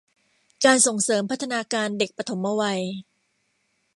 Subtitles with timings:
[0.65, 2.81] การส่งเสริมพัฒนาการเด็กปฐมวัย